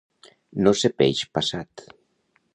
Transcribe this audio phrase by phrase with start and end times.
[0.67, 1.87] No ser peix passat.